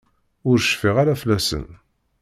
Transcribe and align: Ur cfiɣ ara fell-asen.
Ur 0.49 0.57
cfiɣ 0.61 0.95
ara 1.01 1.19
fell-asen. 1.21 1.67